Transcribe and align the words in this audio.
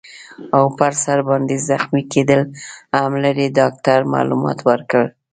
او 0.57 0.63
پر 0.77 0.93
سر 1.03 1.19
باندي 1.27 1.57
زخمي 1.69 2.03
کیدل 2.13 2.41
هم 2.99 3.11
لري. 3.23 3.47
ډاکټر 3.59 3.99
معلومات 4.13 4.59
ورکړل. 4.69 5.07